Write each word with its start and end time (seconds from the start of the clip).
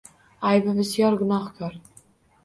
Аybi 0.51 0.73
bisyor 0.77 1.13
gunohkor. 1.19 1.77